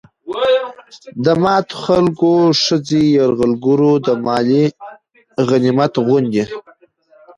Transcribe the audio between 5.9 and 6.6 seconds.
غوندې